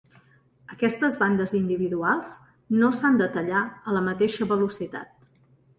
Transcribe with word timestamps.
Aquestes 0.75 1.17
bandes 1.23 1.53
individuals 1.59 2.33
no 2.81 2.91
s'han 3.01 3.21
de 3.23 3.29
tallar 3.37 3.63
a 3.93 3.99
la 3.99 4.05
mateixa 4.11 4.51
velocitat. 4.57 5.19